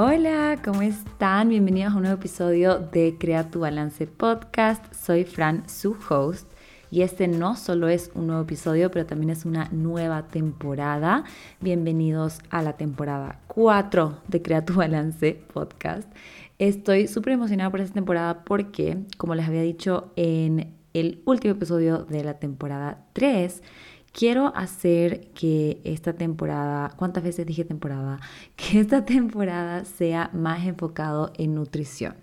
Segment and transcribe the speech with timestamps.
[0.00, 1.48] Hola, ¿cómo están?
[1.48, 4.94] Bienvenidos a un nuevo episodio de Crea tu Balance Podcast.
[4.94, 6.48] Soy Fran, su host.
[6.88, 11.24] Y este no solo es un nuevo episodio, pero también es una nueva temporada.
[11.60, 16.08] Bienvenidos a la temporada 4 de Crea tu Balance Podcast.
[16.60, 22.04] Estoy súper emocionada por esta temporada porque, como les había dicho en el último episodio
[22.04, 23.64] de la temporada 3,
[24.12, 28.20] quiero hacer que esta temporada, ¿cuántas veces dije temporada?
[28.56, 32.16] Que esta temporada sea más enfocado en nutrición.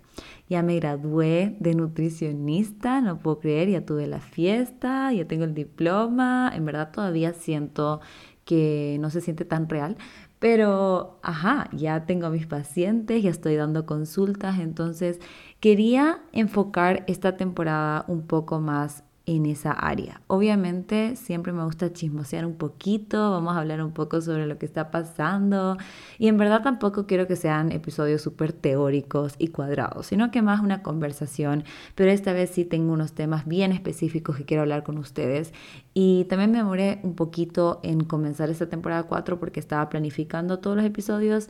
[0.48, 5.54] Ya me gradué de nutricionista, no puedo creer, ya tuve la fiesta, ya tengo el
[5.54, 8.00] diploma, en verdad todavía siento
[8.44, 9.96] que no se siente tan real,
[10.38, 15.20] pero ajá, ya tengo a mis pacientes, ya estoy dando consultas, entonces
[15.60, 20.22] quería enfocar esta temporada un poco más en esa área.
[20.28, 24.66] Obviamente siempre me gusta chismosear un poquito, vamos a hablar un poco sobre lo que
[24.66, 25.76] está pasando
[26.18, 30.60] y en verdad tampoco quiero que sean episodios súper teóricos y cuadrados, sino que más
[30.60, 31.64] una conversación,
[31.96, 35.52] pero esta vez sí tengo unos temas bien específicos que quiero hablar con ustedes
[35.92, 40.76] y también me demoré un poquito en comenzar esta temporada 4 porque estaba planificando todos
[40.76, 41.48] los episodios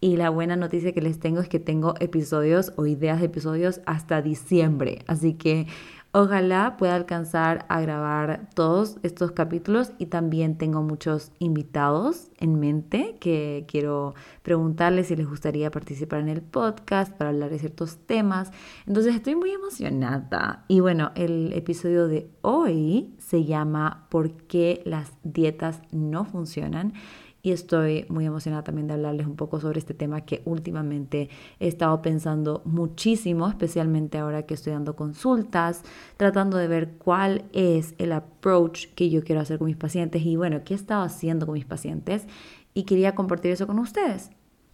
[0.00, 3.80] y la buena noticia que les tengo es que tengo episodios o ideas de episodios
[3.84, 5.00] hasta diciembre.
[5.08, 5.66] Así que
[6.12, 13.18] Ojalá pueda alcanzar a grabar todos estos capítulos y también tengo muchos invitados en mente
[13.20, 18.52] que quiero preguntarles si les gustaría participar en el podcast para hablar de ciertos temas.
[18.86, 20.64] Entonces estoy muy emocionada.
[20.66, 26.94] Y bueno, el episodio de hoy se llama ¿Por qué las dietas no funcionan?
[27.42, 31.28] Y estoy muy emocionada también de hablarles un poco sobre este tema que últimamente
[31.60, 35.82] he estado pensando muchísimo, especialmente ahora que estoy dando consultas,
[36.16, 40.36] tratando de ver cuál es el approach que yo quiero hacer con mis pacientes y
[40.36, 42.26] bueno, qué he estado haciendo con mis pacientes
[42.74, 44.30] y quería compartir eso con ustedes.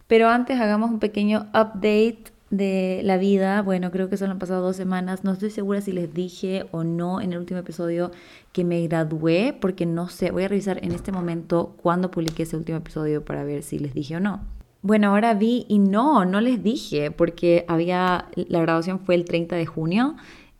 [0.07, 4.61] Pero antes hagamos un pequeño update de la vida, bueno, creo que solo han pasado
[4.61, 8.11] dos semanas, no estoy segura si les dije o no en el último episodio
[8.51, 12.57] que me gradué, porque no sé, voy a revisar en este momento cuándo publiqué ese
[12.57, 14.41] último episodio para ver si les dije o no.
[14.81, 19.55] Bueno, ahora vi y no, no les dije, porque había, la graduación fue el 30
[19.55, 20.15] de junio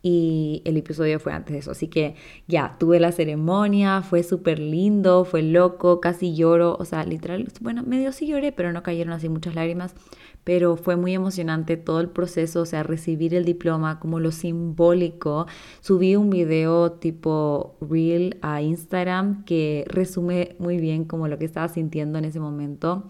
[0.07, 1.71] y el episodio fue antes de eso.
[1.71, 2.13] Así que
[2.47, 7.81] ya, tuve la ceremonia, fue súper lindo, fue loco, casi lloro, o sea, literal, bueno,
[7.81, 9.95] medio sí lloré, pero no cayeron así muchas lágrimas,
[10.45, 15.47] pero fue muy emocionante todo el proceso, o sea, recibir el diploma, como lo simbólico.
[15.81, 21.67] Subí un video tipo reel a Instagram que resume muy bien como lo que estaba
[21.67, 23.09] sintiendo en ese momento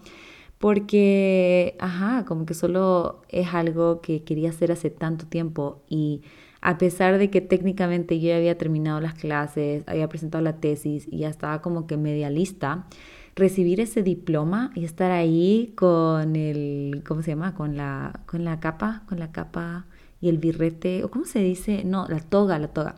[0.58, 6.22] porque, ajá, como que solo es algo que quería hacer hace tanto tiempo y
[6.62, 11.06] a pesar de que técnicamente yo ya había terminado las clases, había presentado la tesis
[11.10, 12.86] y ya estaba como que media lista,
[13.36, 17.54] recibir ese diploma y estar ahí con el, ¿cómo se llama?
[17.54, 19.86] Con la, con la capa, con la capa
[20.20, 22.96] y el birrete, o cómo se dice, no, la toga, la toga.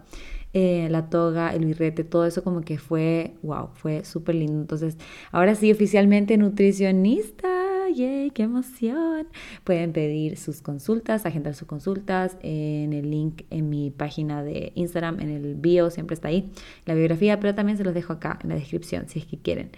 [0.54, 4.60] Eh, la toga, el birrete, todo eso como que fue, wow, fue súper lindo.
[4.60, 4.96] Entonces,
[5.32, 7.48] ahora sí, oficialmente nutricionista
[7.94, 8.30] ¡yay!
[8.30, 9.28] ¡Qué emoción!
[9.64, 15.20] Pueden pedir sus consultas, agendar sus consultas en el link en mi página de Instagram,
[15.20, 16.50] en el bio, siempre está ahí
[16.86, 19.70] la biografía, pero también se los dejo acá en la descripción si es que quieren.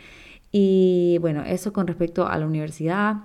[0.52, 3.16] Y bueno, eso con respecto a la universidad.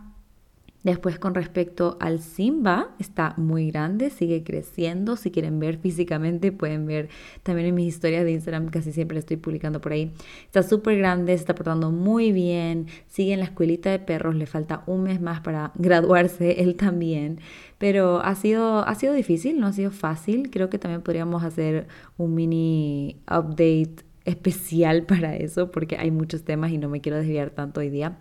[0.86, 5.16] Después con respecto al Simba, está muy grande, sigue creciendo.
[5.16, 7.10] Si quieren ver físicamente, pueden ver
[7.42, 10.14] también en mis historias de Instagram, casi siempre estoy publicando por ahí.
[10.46, 14.46] Está súper grande, se está portando muy bien, sigue en la escuelita de perros, le
[14.46, 17.40] falta un mes más para graduarse, él también.
[17.80, 20.52] Pero ha sido, ha sido difícil, no ha sido fácil.
[20.52, 21.88] Creo que también podríamos hacer
[22.18, 27.52] un mini update especial para eso porque hay muchos temas y no me quiero desviar
[27.52, 28.18] tanto hoy día.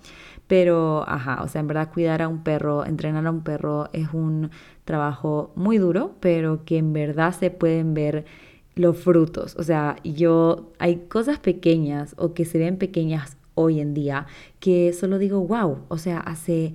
[0.47, 4.09] Pero, ajá, o sea, en verdad cuidar a un perro, entrenar a un perro es
[4.13, 4.51] un
[4.85, 8.27] trabajo muy duro, pero que en verdad se pueden ver
[8.75, 9.57] los frutos.
[9.59, 14.27] O sea, yo, hay cosas pequeñas o que se ven pequeñas hoy en día
[14.61, 16.75] que solo digo, wow, o sea, hace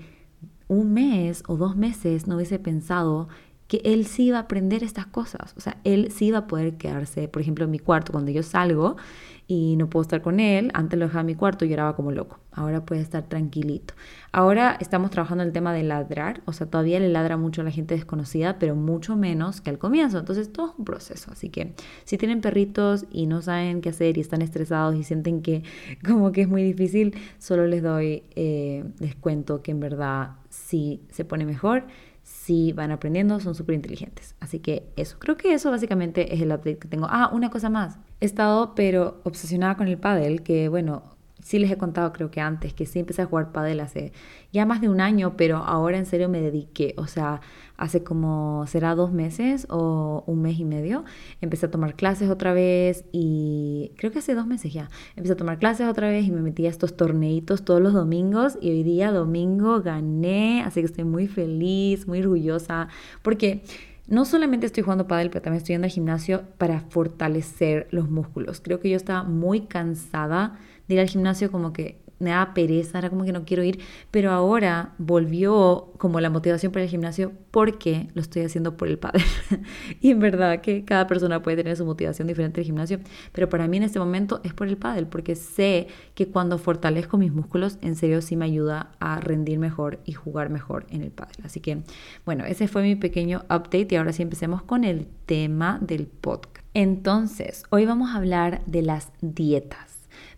[0.68, 3.28] un mes o dos meses no hubiese pensado
[3.70, 5.54] que él sí iba a aprender estas cosas.
[5.56, 8.42] O sea, él sí iba a poder quedarse, por ejemplo, en mi cuarto cuando yo
[8.42, 8.98] salgo
[9.46, 10.72] y no puedo estar con él.
[10.74, 12.40] Antes lo dejaba en mi cuarto y lloraba como loco.
[12.52, 13.94] Ahora puede estar tranquilito.
[14.32, 16.42] Ahora estamos trabajando el tema de ladrar.
[16.46, 19.78] O sea, todavía le ladra mucho a la gente desconocida, pero mucho menos que al
[19.78, 20.18] comienzo.
[20.18, 21.32] Entonces, todo es un proceso.
[21.32, 21.76] Así que
[22.06, 25.62] si tienen perritos y no saben qué hacer y están estresados y sienten que
[26.04, 31.24] como que es muy difícil, solo les doy, eh, les que en verdad sí se
[31.24, 31.86] pone mejor
[32.30, 34.36] si van aprendiendo, son súper inteligentes.
[34.40, 37.08] Así que eso, creo que eso básicamente es el update que tengo.
[37.10, 37.98] Ah, una cosa más.
[38.22, 41.04] He estado pero obsesionada con el paddle, que bueno,
[41.42, 44.12] Sí les he contado creo que antes que sí empecé a jugar pádel hace
[44.52, 47.40] ya más de un año, pero ahora en serio me dediqué, o sea,
[47.80, 51.06] hace como será dos meses o un mes y medio,
[51.40, 55.38] empecé a tomar clases otra vez y creo que hace dos meses ya, empecé a
[55.38, 58.84] tomar clases otra vez y me metí a estos torneitos todos los domingos y hoy
[58.84, 62.90] día domingo gané, así que estoy muy feliz, muy orgullosa,
[63.22, 63.64] porque
[64.08, 68.60] no solamente estoy jugando pádel, pero también estoy yendo al gimnasio para fortalecer los músculos.
[68.60, 73.00] Creo que yo estaba muy cansada de ir al gimnasio como que me da pereza,
[73.00, 73.80] era como que no quiero ir,
[74.12, 79.00] pero ahora volvió como la motivación para el gimnasio porque lo estoy haciendo por el
[79.00, 79.24] padre.
[80.02, 83.00] y en verdad que cada persona puede tener su motivación diferente del gimnasio,
[83.32, 87.18] pero para mí en este momento es por el pádel, porque sé que cuando fortalezco
[87.18, 91.12] mis músculos, en serio sí me ayuda a rendir mejor y jugar mejor en el
[91.12, 91.38] pádel.
[91.44, 91.84] Así que,
[92.26, 96.66] bueno, ese fue mi pequeño update y ahora sí empecemos con el tema del podcast.
[96.74, 99.89] Entonces, hoy vamos a hablar de las dietas.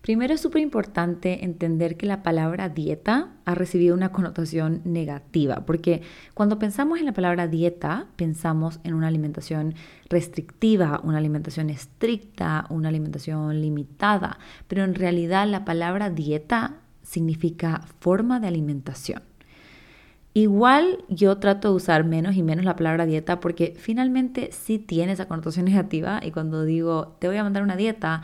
[0.01, 6.01] Primero es súper importante entender que la palabra dieta ha recibido una connotación negativa, porque
[6.33, 9.75] cuando pensamos en la palabra dieta, pensamos en una alimentación
[10.09, 18.39] restrictiva, una alimentación estricta, una alimentación limitada, pero en realidad la palabra dieta significa forma
[18.39, 19.21] de alimentación.
[20.33, 25.12] Igual yo trato de usar menos y menos la palabra dieta porque finalmente sí tiene
[25.12, 28.24] esa connotación negativa y cuando digo te voy a mandar una dieta,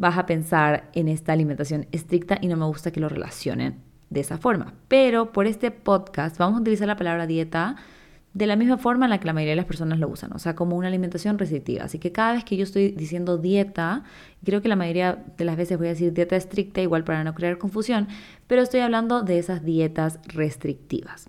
[0.00, 3.76] vas a pensar en esta alimentación estricta y no me gusta que lo relacionen
[4.08, 4.72] de esa forma.
[4.88, 7.76] Pero por este podcast vamos a utilizar la palabra dieta
[8.32, 10.38] de la misma forma en la que la mayoría de las personas lo usan, o
[10.38, 11.84] sea, como una alimentación restrictiva.
[11.84, 14.04] Así que cada vez que yo estoy diciendo dieta,
[14.42, 17.34] creo que la mayoría de las veces voy a decir dieta estricta, igual para no
[17.34, 18.08] crear confusión,
[18.46, 21.28] pero estoy hablando de esas dietas restrictivas.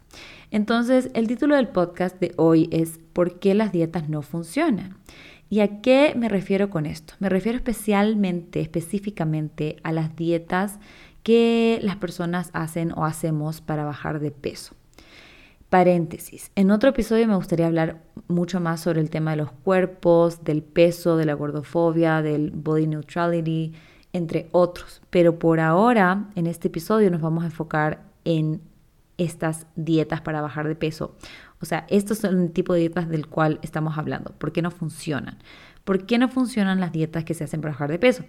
[0.49, 4.95] Entonces, el título del podcast de hoy es ¿Por qué las dietas no funcionan?
[5.51, 7.13] ¿Y a qué me refiero con esto?
[7.19, 10.79] Me refiero especialmente, específicamente a las dietas
[11.23, 14.75] que las personas hacen o hacemos para bajar de peso.
[15.69, 16.51] Paréntesis.
[16.55, 20.63] En otro episodio me gustaría hablar mucho más sobre el tema de los cuerpos, del
[20.63, 23.73] peso, de la gordofobia, del body neutrality,
[24.13, 25.01] entre otros.
[25.09, 28.61] Pero por ahora, en este episodio nos vamos a enfocar en
[29.17, 31.13] estas dietas para bajar de peso
[31.61, 34.31] o sea, estos son el tipo de dietas del cual estamos hablando.
[34.37, 35.37] ¿Por qué no funcionan?
[35.83, 38.23] ¿Por qué no funcionan las dietas que se hacen para bajar de peso?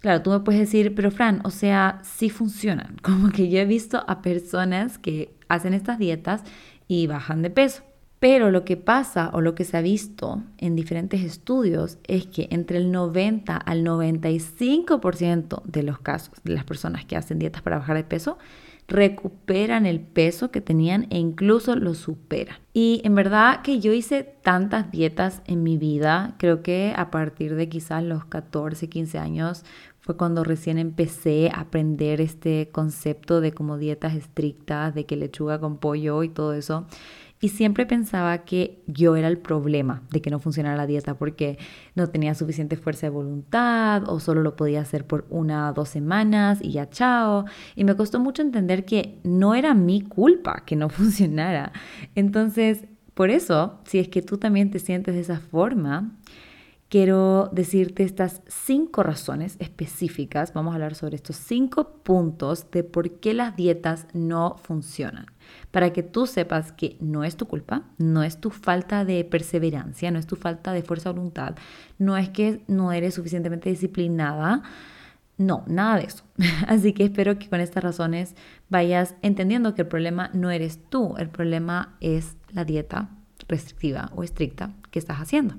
[0.00, 2.96] Claro, tú me puedes decir, pero Fran, o sea, sí funcionan.
[3.02, 6.42] Como que yo he visto a personas que hacen estas dietas
[6.86, 7.82] y bajan de peso.
[8.20, 12.48] Pero lo que pasa o lo que se ha visto en diferentes estudios es que
[12.50, 17.78] entre el 90 al 95% de los casos de las personas que hacen dietas para
[17.78, 18.38] bajar de peso
[18.86, 22.58] recuperan el peso que tenían e incluso lo superan.
[22.72, 27.54] Y en verdad que yo hice tantas dietas en mi vida, creo que a partir
[27.54, 29.64] de quizás los 14, 15 años
[30.00, 35.58] fue cuando recién empecé a aprender este concepto de como dietas estrictas, de que lechuga
[35.60, 36.86] con pollo y todo eso.
[37.44, 41.58] Y siempre pensaba que yo era el problema de que no funcionara la dieta porque
[41.94, 45.90] no tenía suficiente fuerza de voluntad o solo lo podía hacer por una o dos
[45.90, 47.44] semanas y ya chao.
[47.76, 51.72] Y me costó mucho entender que no era mi culpa que no funcionara.
[52.14, 56.16] Entonces, por eso, si es que tú también te sientes de esa forma,
[56.88, 60.54] quiero decirte estas cinco razones específicas.
[60.54, 65.26] Vamos a hablar sobre estos cinco puntos de por qué las dietas no funcionan.
[65.70, 70.10] Para que tú sepas que no es tu culpa, no es tu falta de perseverancia,
[70.10, 71.56] no es tu falta de fuerza de voluntad,
[71.98, 74.62] no es que no eres suficientemente disciplinada.
[75.36, 76.24] No, nada de eso.
[76.68, 78.36] Así que espero que con estas razones
[78.68, 83.08] vayas entendiendo que el problema no eres tú, el problema es la dieta
[83.48, 85.56] restrictiva o estricta que estás haciendo.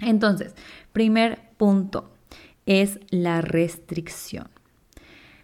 [0.00, 0.54] Entonces,
[0.92, 2.12] primer punto
[2.66, 4.48] es la restricción.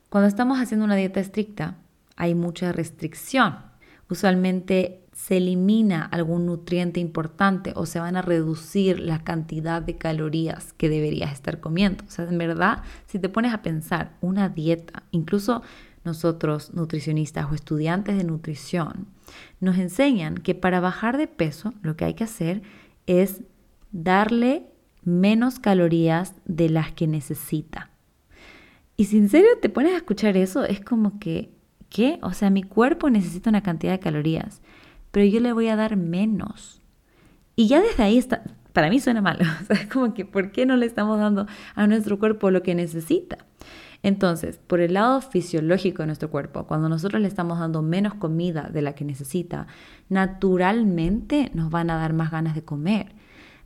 [0.08, 1.76] Cuando estamos haciendo una dieta estricta,
[2.16, 3.56] hay mucha restricción.
[4.08, 10.72] Usualmente se elimina algún nutriente importante o se van a reducir la cantidad de calorías
[10.72, 12.04] que deberías estar comiendo.
[12.06, 15.62] O sea, en verdad, si te pones a pensar una dieta, incluso
[16.04, 19.06] nosotros nutricionistas o estudiantes de nutrición,
[19.60, 22.62] nos enseñan que para bajar de peso lo que hay que hacer
[23.06, 23.42] es
[23.92, 24.66] darle
[25.04, 27.90] menos calorías de las que necesita.
[28.96, 31.50] Y si en serio te pones a escuchar eso, es como que,
[31.88, 32.18] ¿qué?
[32.22, 34.60] O sea, mi cuerpo necesita una cantidad de calorías,
[35.10, 36.82] pero yo le voy a dar menos.
[37.56, 39.44] Y ya desde ahí está, para mí suena malo.
[39.62, 42.74] O sea, como que, ¿por qué no le estamos dando a nuestro cuerpo lo que
[42.74, 43.38] necesita?
[44.02, 48.68] Entonces, por el lado fisiológico de nuestro cuerpo, cuando nosotros le estamos dando menos comida
[48.70, 49.66] de la que necesita,
[50.10, 53.14] naturalmente nos van a dar más ganas de comer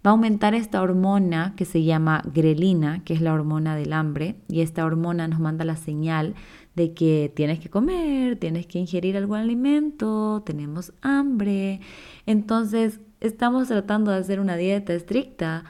[0.07, 4.37] va a aumentar esta hormona que se llama grelina, que es la hormona del hambre,
[4.49, 6.35] y esta hormona nos manda la señal
[6.79, 11.81] de que tienes que comer, tienes que ingerir algún alimento, tenemos hambre.
[12.25, 15.65] Entonces, estamos tratando de hacer una dieta estricta,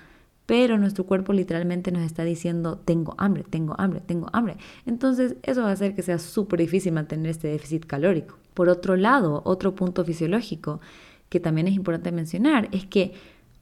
[0.45, 4.59] pero nuestro cuerpo literalmente nos está diciendo, tengo hambre, tengo hambre, tengo hambre.
[4.85, 8.37] Entonces, eso va a hacer que sea súper difícil mantener este déficit calórico.
[8.53, 10.81] Por otro lado, otro punto fisiológico
[11.31, 13.15] que también es importante mencionar es que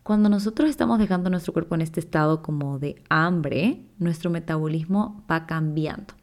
[0.02, 5.46] cuando nosotros estamos dejando nuestro cuerpo en este estado como de hambre, nuestro metabolismo va
[5.46, 6.14] cambiando.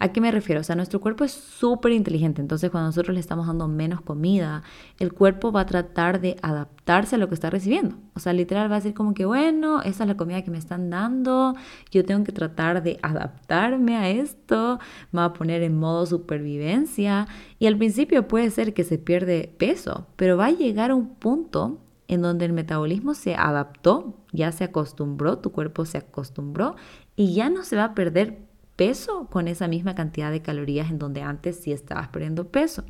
[0.00, 0.60] ¿A qué me refiero?
[0.60, 4.62] O sea, nuestro cuerpo es súper inteligente, entonces cuando nosotros le estamos dando menos comida,
[4.98, 7.96] el cuerpo va a tratar de adaptarse a lo que está recibiendo.
[8.14, 10.58] O sea, literal va a decir como que, bueno, esa es la comida que me
[10.58, 11.54] están dando,
[11.90, 14.78] yo tengo que tratar de adaptarme a esto,
[15.10, 17.26] me va a poner en modo supervivencia
[17.58, 21.16] y al principio puede ser que se pierde peso, pero va a llegar a un
[21.16, 21.78] punto
[22.08, 26.74] en donde el metabolismo se adaptó, ya se acostumbró, tu cuerpo se acostumbró
[27.16, 28.47] y ya no se va a perder
[28.78, 32.84] peso con esa misma cantidad de calorías en donde antes sí estabas perdiendo peso.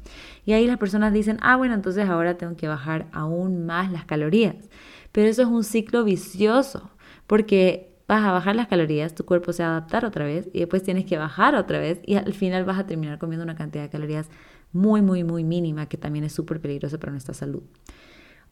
[0.44, 4.04] Y ahí las personas dicen, ah, bueno, entonces ahora tengo que bajar aún más las
[4.04, 4.68] calorías.
[5.12, 6.90] Pero eso es un ciclo vicioso,
[7.26, 10.60] porque vas a bajar las calorías, tu cuerpo se va a adaptar otra vez y
[10.60, 13.82] después tienes que bajar otra vez y al final vas a terminar comiendo una cantidad
[13.82, 14.28] de calorías
[14.72, 17.62] muy, muy, muy mínima que también es súper peligrosa para nuestra salud.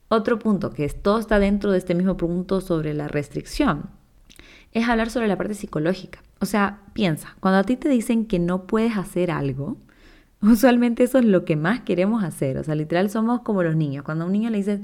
[0.09, 3.91] Otro punto, que es, todo está dentro de este mismo punto sobre la restricción,
[4.77, 6.23] es hablar sobre la parte psicológica.
[6.39, 9.79] O sea, piensa, cuando a ti te dicen que no puedes hacer algo,
[10.43, 12.59] usualmente eso es lo que más queremos hacer.
[12.59, 14.05] O sea, literal somos como los niños.
[14.05, 14.81] Cuando a un niño le dices,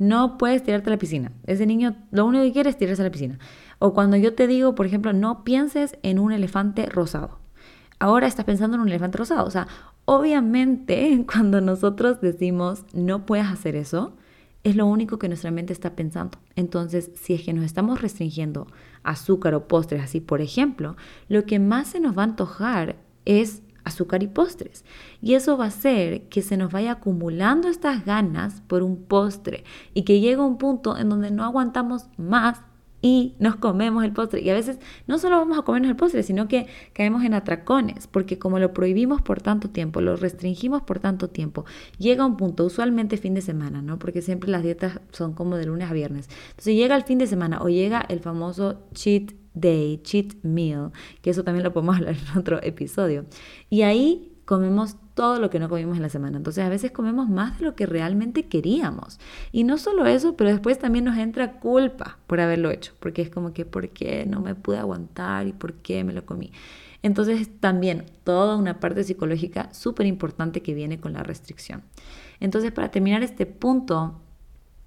[0.00, 3.04] no puedes tirarte a la piscina, ese niño lo único que quiere es tirarse a
[3.04, 3.38] la piscina.
[3.78, 7.38] O cuando yo te digo, por ejemplo, no pienses en un elefante rosado.
[8.00, 9.46] Ahora estás pensando en un elefante rosado.
[9.46, 9.68] O sea,
[10.06, 14.16] obviamente cuando nosotros decimos no puedes hacer eso,
[14.66, 16.38] es lo único que nuestra mente está pensando.
[16.56, 18.66] Entonces, si es que nos estamos restringiendo
[19.06, 20.96] azúcar o postres, así por ejemplo,
[21.28, 24.84] lo que más se nos va a antojar es azúcar y postres.
[25.22, 29.64] Y eso va a hacer que se nos vaya acumulando estas ganas por un postre
[29.94, 32.60] y que llegue un punto en donde no aguantamos más
[33.02, 34.40] y nos comemos el postre.
[34.40, 38.06] Y a veces no solo vamos a comernos el postre, sino que caemos en atracones,
[38.06, 41.64] porque como lo prohibimos por tanto tiempo, lo restringimos por tanto tiempo,
[41.98, 43.98] llega un punto, usualmente fin de semana, ¿no?
[43.98, 46.28] Porque siempre las dietas son como de lunes a viernes.
[46.50, 51.30] Entonces llega el fin de semana o llega el famoso cheat day, cheat meal, que
[51.30, 53.26] eso también lo podemos hablar en otro episodio.
[53.70, 56.38] Y ahí comemos todo lo que no comimos en la semana.
[56.38, 59.18] Entonces a veces comemos más de lo que realmente queríamos.
[59.52, 63.28] Y no solo eso, pero después también nos entra culpa por haberlo hecho, porque es
[63.28, 66.52] como que, ¿por qué no me pude aguantar y por qué me lo comí?
[67.02, 71.82] Entonces también toda una parte psicológica súper importante que viene con la restricción.
[72.38, 74.20] Entonces para terminar este punto,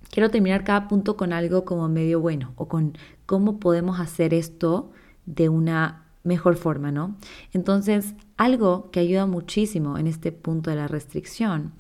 [0.10, 4.92] quiero terminar cada punto con algo como medio bueno o con cómo podemos hacer esto
[5.26, 7.16] de una mejor forma, ¿no?
[7.54, 11.74] Entonces, algo que ayuda muchísimo en este punto de la restricción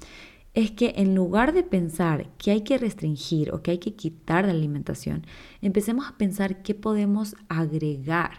[0.54, 4.46] es que en lugar de pensar que hay que restringir o que hay que quitar
[4.46, 5.26] la alimentación,
[5.62, 8.32] empecemos a pensar qué podemos agregar.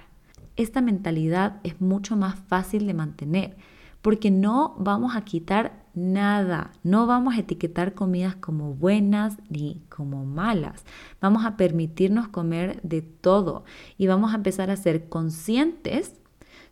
[0.57, 3.57] Esta mentalidad es mucho más fácil de mantener
[4.03, 10.25] porque no vamos a quitar nada, no vamos a etiquetar comidas como buenas ni como
[10.25, 10.85] malas,
[11.21, 13.65] vamos a permitirnos comer de todo
[13.99, 16.15] y vamos a empezar a ser conscientes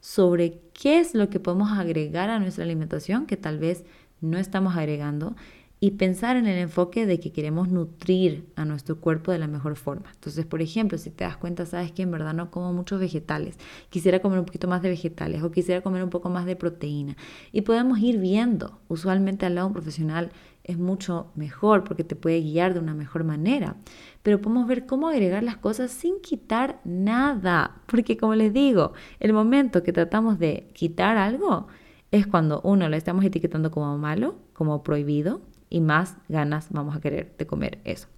[0.01, 3.85] sobre qué es lo que podemos agregar a nuestra alimentación que tal vez
[4.21, 5.37] no estamos agregando
[5.81, 9.77] y pensar en el enfoque de que queremos nutrir a nuestro cuerpo de la mejor
[9.77, 10.11] forma.
[10.13, 13.57] Entonces, por ejemplo, si te das cuenta, sabes que en verdad no como muchos vegetales,
[13.89, 17.17] quisiera comer un poquito más de vegetales o quisiera comer un poco más de proteína.
[17.53, 20.31] Y podemos ir viendo, usualmente al lado un profesional
[20.65, 23.77] es mucho mejor porque te puede guiar de una mejor manera,
[24.23, 29.33] pero podemos ver cómo agregar las cosas sin quitar nada, porque como les digo, el
[29.33, 31.69] momento que tratamos de quitar algo
[32.11, 37.01] es cuando uno lo estamos etiquetando como malo, como prohibido, y más ganas vamos a
[37.01, 38.09] querer de comer eso.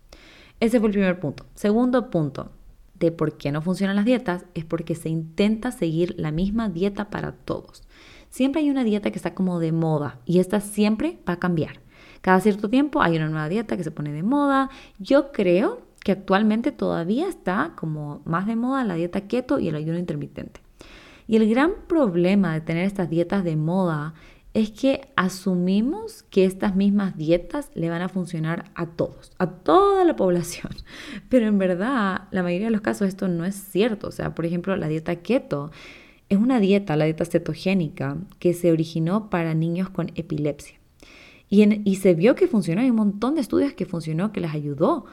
[0.61, 1.47] Ese fue el primer punto.
[1.55, 2.51] Segundo punto
[2.99, 7.11] de por qué no funcionan las dietas es porque se intenta seguir la misma dieta
[7.11, 7.83] para todos.
[8.29, 11.81] Siempre hay una dieta que está como de moda y esta siempre va a cambiar.
[12.21, 14.71] Cada cierto tiempo hay una nueva dieta que se pone de moda.
[14.99, 19.77] Yo creo que actualmente todavía está como más de moda la dieta keto y el
[19.77, 20.61] ayuno intermitente.
[21.27, 24.15] Y el gran problema de tener estas dietas de moda
[24.53, 30.05] es que asumimos que estas mismas dietas le van a funcionar a todos, a toda
[30.05, 30.73] la población.
[31.29, 34.09] Pero en verdad, la mayoría de los casos esto no es cierto.
[34.09, 35.71] O sea, por ejemplo, la dieta keto
[36.29, 40.79] es una dieta, la dieta cetogénica, que se originó para niños con epilepsia.
[41.49, 44.55] Y, y se vio que funcionó, hay un montón de estudios que funcionó, que les
[44.55, 45.07] ayudó.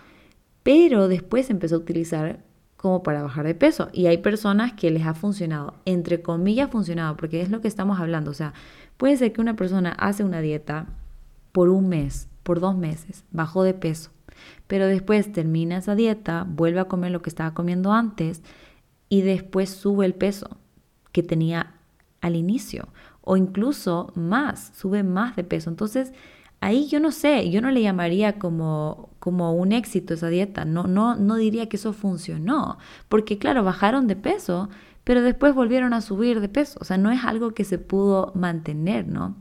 [0.63, 2.43] pero después empezó a utilizar
[2.77, 3.89] como para bajar de peso.
[3.91, 7.99] Y hay personas que les ha funcionado, entre comillas funcionado, porque es lo que estamos
[7.99, 8.31] hablando.
[8.31, 8.53] O sea,
[8.97, 10.87] puede ser que una persona hace una dieta
[11.51, 14.11] por un mes, por dos meses, bajó de peso,
[14.67, 18.41] pero después termina esa dieta, vuelve a comer lo que estaba comiendo antes
[19.09, 20.57] y después sube el peso
[21.11, 21.73] que tenía
[22.21, 22.89] al inicio
[23.21, 25.69] o incluso más, sube más de peso.
[25.69, 26.13] Entonces,
[26.61, 30.83] ahí yo no sé, yo no le llamaría como, como un éxito esa dieta, no,
[30.83, 32.77] no, no diría que eso funcionó,
[33.09, 34.69] porque claro, bajaron de peso,
[35.07, 38.33] pero después volvieron a subir de peso, o sea, no es algo que se pudo
[38.35, 39.37] mantener, ¿no?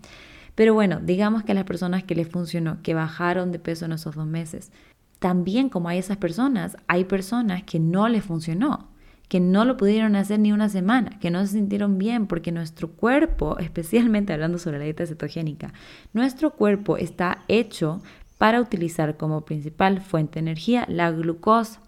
[0.54, 3.90] Pero bueno, digamos que a las personas que les funcionó, que bajaron de peso en
[3.90, 4.70] esos dos meses,
[5.18, 8.90] también como hay esas personas, hay personas que no les funcionó
[9.28, 12.92] que no lo pudieron hacer ni una semana, que no se sintieron bien porque nuestro
[12.92, 15.72] cuerpo, especialmente hablando sobre la dieta cetogénica,
[16.12, 18.00] nuestro cuerpo está hecho
[18.38, 21.80] para utilizar como principal fuente de energía la glucosa.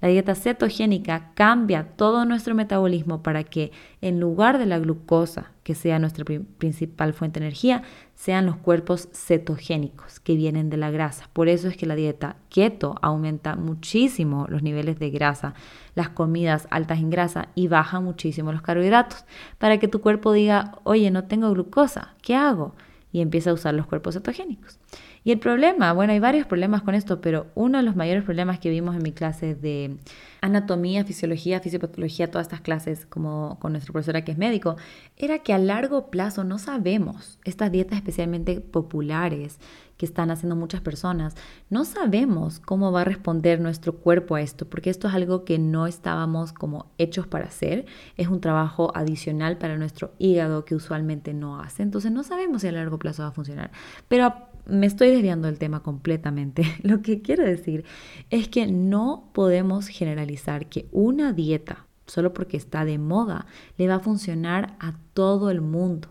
[0.00, 5.74] La dieta cetogénica cambia todo nuestro metabolismo para que en lugar de la glucosa, que
[5.74, 6.24] sea nuestra
[6.58, 7.82] principal fuente de energía,
[8.14, 11.28] sean los cuerpos cetogénicos que vienen de la grasa.
[11.32, 15.54] Por eso es que la dieta keto aumenta muchísimo los niveles de grasa,
[15.96, 19.24] las comidas altas en grasa y baja muchísimo los carbohidratos,
[19.58, 22.76] para que tu cuerpo diga, oye, no tengo glucosa, ¿qué hago?
[23.10, 24.78] Y empieza a usar los cuerpos cetogénicos.
[25.26, 28.60] Y el problema, bueno, hay varios problemas con esto, pero uno de los mayores problemas
[28.60, 29.96] que vimos en mi clase de
[30.40, 34.76] anatomía, fisiología, fisiopatología, todas estas clases, como con nuestra profesora que es médico,
[35.16, 39.58] era que a largo plazo no sabemos, estas dietas especialmente populares
[39.96, 41.34] que están haciendo muchas personas,
[41.70, 45.58] no sabemos cómo va a responder nuestro cuerpo a esto, porque esto es algo que
[45.58, 51.32] no estábamos como hechos para hacer, es un trabajo adicional para nuestro hígado que usualmente
[51.34, 53.70] no hace, entonces no sabemos si a largo plazo va a funcionar.
[54.06, 54.34] Pero
[54.66, 56.64] me estoy desviando del tema completamente.
[56.82, 57.84] Lo que quiero decir
[58.30, 63.46] es que no podemos generalizar que una dieta, solo porque está de moda,
[63.78, 66.08] le va a funcionar a todo el mundo.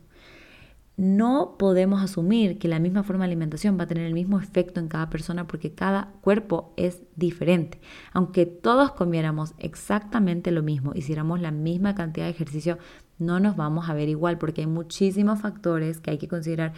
[0.97, 4.79] No podemos asumir que la misma forma de alimentación va a tener el mismo efecto
[4.79, 7.81] en cada persona porque cada cuerpo es diferente.
[8.13, 12.77] Aunque todos comiéramos exactamente lo mismo, hiciéramos la misma cantidad de ejercicio,
[13.17, 16.73] no nos vamos a ver igual porque hay muchísimos factores que hay que considerar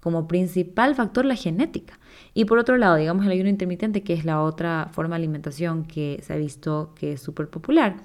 [0.00, 1.98] como principal factor la genética.
[2.34, 5.84] Y por otro lado, digamos el ayuno intermitente, que es la otra forma de alimentación
[5.84, 7.96] que se ha visto que es súper popular,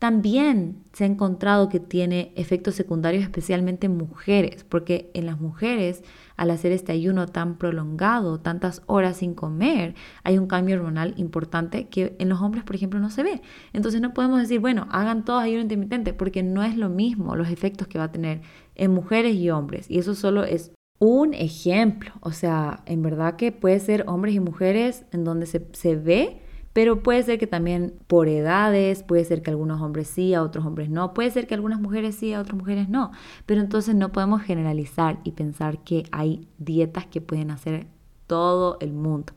[0.00, 6.02] también se ha encontrado que tiene efectos secundarios especialmente en mujeres, porque en las mujeres,
[6.38, 11.88] al hacer este ayuno tan prolongado, tantas horas sin comer, hay un cambio hormonal importante
[11.88, 13.42] que en los hombres, por ejemplo, no se ve.
[13.74, 17.50] Entonces no podemos decir, bueno, hagan todos ayuno intermitente, porque no es lo mismo los
[17.50, 18.40] efectos que va a tener
[18.76, 19.90] en mujeres y hombres.
[19.90, 22.12] Y eso solo es un ejemplo.
[22.20, 26.42] O sea, en verdad que puede ser hombres y mujeres en donde se, se, ve,
[26.72, 30.64] pero puede ser que también por edades, puede ser que algunos hombres sí, a otros
[30.64, 33.10] hombres no, puede ser que algunas mujeres sí, a otras mujeres no.
[33.46, 37.88] Pero entonces no podemos generalizar y pensar que hay dietas que pueden hacer
[38.26, 39.32] todo el mundo.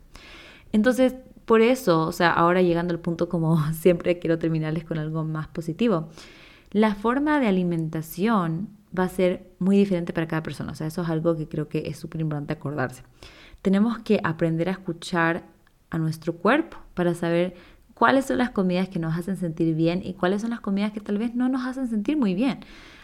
[0.70, 5.24] Entonces, por eso, o sea, ahora llegando al punto como siempre quiero terminarles con algo
[5.24, 6.08] más positivo.
[6.72, 10.72] La forma de alimentación va a ser muy diferente para cada persona.
[10.72, 13.02] O sea, eso es algo que creo que es súper importante acordarse.
[13.62, 15.44] Tenemos que aprender a escuchar
[15.90, 17.54] a nuestro cuerpo para saber
[17.94, 21.00] cuáles son las comidas que nos hacen sentir bien y cuáles son las comidas que
[21.00, 22.60] tal vez no nos hacen sentir muy bien.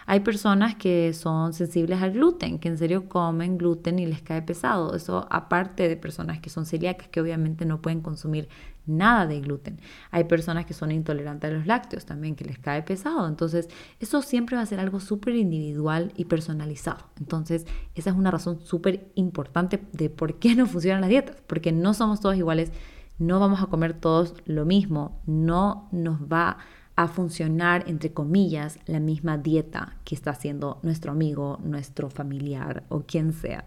[0.07, 4.43] Hay personas que son sensibles al gluten, que en serio comen gluten y les cae
[4.43, 4.97] pesado.
[4.97, 8.49] Eso aparte de personas que son celíacas, que obviamente no pueden consumir
[8.97, 9.81] nada de gluten.
[10.11, 13.27] Hay personas que son intolerantes a los lácteos también, que les cae pesado.
[13.27, 17.07] Entonces, eso siempre va a ser algo súper individual y personalizado.
[17.19, 21.73] Entonces, esa es una razón súper importante de por qué no funcionan las dietas, porque
[21.73, 22.73] no somos todos iguales,
[23.19, 26.59] no vamos a comer todos lo mismo, no nos va
[26.97, 33.03] a funcionar, entre comillas, la misma dieta que está haciendo nuestro amigo, nuestro familiar o
[33.03, 33.65] quien sea.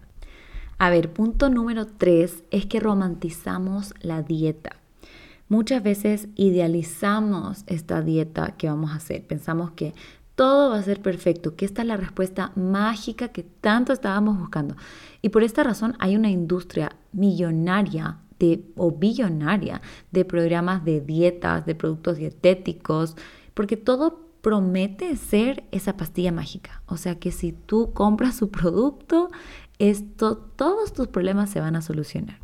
[0.78, 4.76] A ver, punto número tres es que romantizamos la dieta.
[5.48, 9.26] Muchas veces idealizamos esta dieta que vamos a hacer.
[9.26, 9.94] Pensamos que
[10.34, 14.76] todo va a ser perfecto, que esta es la respuesta mágica que tanto estábamos buscando.
[15.22, 19.80] Y por esta razón hay una industria millonaria de, o billonaria
[20.10, 23.16] de programas de dietas, de productos dietéticos,
[23.54, 26.82] porque todo promete ser esa pastilla mágica.
[26.86, 29.30] O sea que si tú compras su producto,
[29.78, 32.38] esto, todos tus problemas se van a solucionar.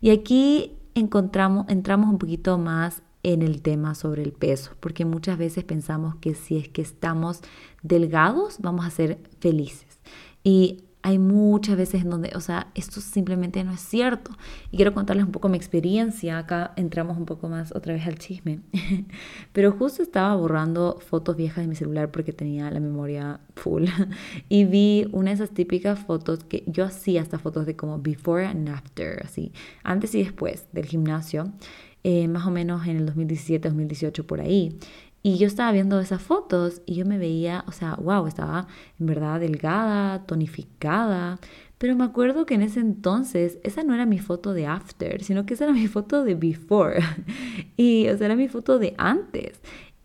[0.00, 5.38] Y aquí encontramos, entramos un poquito más en el tema sobre el peso, porque muchas
[5.38, 7.40] veces pensamos que si es que estamos
[7.82, 9.98] delgados vamos a ser felices.
[10.44, 14.30] Y hay muchas veces en donde, o sea, esto simplemente no es cierto.
[14.70, 16.36] Y quiero contarles un poco mi experiencia.
[16.36, 18.60] Acá entramos un poco más otra vez al chisme.
[19.54, 23.86] Pero justo estaba borrando fotos viejas de mi celular porque tenía la memoria full.
[24.50, 28.44] Y vi una de esas típicas fotos que yo hacía, estas fotos de como before
[28.44, 29.52] and after, así,
[29.84, 31.50] antes y después del gimnasio.
[32.04, 34.78] Eh, más o menos en el 2017, 2018 por ahí.
[35.22, 39.06] Y yo estaba viendo esas fotos y yo me veía, o sea, wow, estaba en
[39.06, 41.38] verdad delgada, tonificada.
[41.78, 45.46] Pero me acuerdo que en ese entonces esa no era mi foto de after, sino
[45.46, 47.00] que esa era mi foto de before.
[47.76, 49.60] y, o sea, era mi foto de antes.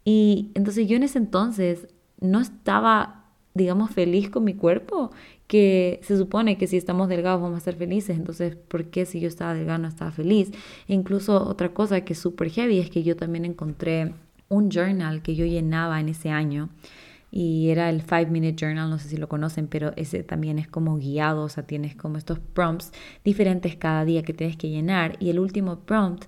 [0.05, 1.87] Y entonces yo en ese entonces
[2.19, 5.11] no estaba, digamos, feliz con mi cuerpo,
[5.47, 8.17] que se supone que si estamos delgados vamos a ser felices.
[8.17, 10.51] Entonces, ¿por qué si yo estaba delgada no estaba feliz?
[10.87, 14.13] E incluso otra cosa que es súper heavy es que yo también encontré
[14.53, 16.69] un journal que yo llenaba en ese año
[17.31, 20.67] y era el 5 Minute Journal, no sé si lo conocen, pero ese también es
[20.67, 22.91] como guiado, o sea, tienes como estos prompts
[23.23, 26.25] diferentes cada día que tienes que llenar y el último prompt